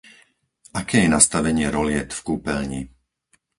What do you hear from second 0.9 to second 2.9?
je nastavenie roliet v kúpeľni?